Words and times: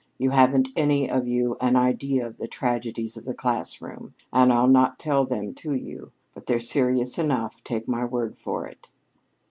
You 0.17 0.31
haven't 0.31 0.69
any 0.75 1.07
of 1.07 1.27
you 1.27 1.57
an 1.61 1.75
idea 1.75 2.25
of 2.25 2.37
the 2.37 2.47
tragedies 2.47 3.17
of 3.17 3.25
the 3.25 3.35
classroom, 3.35 4.15
and 4.33 4.51
I'll 4.51 4.67
not 4.67 4.97
tell 4.97 5.25
them 5.25 5.53
to 5.53 5.75
you. 5.75 6.11
But 6.33 6.47
they're 6.47 6.59
serious 6.59 7.19
enough, 7.19 7.63
take 7.63 7.87
my 7.87 8.03
word 8.03 8.35
for 8.35 8.65
it." 8.65 8.89